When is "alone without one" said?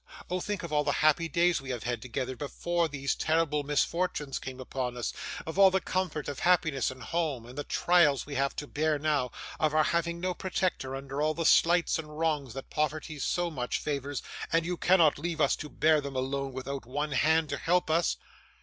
16.15-17.11